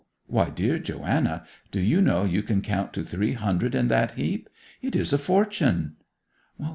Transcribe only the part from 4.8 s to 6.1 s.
It is a fortune!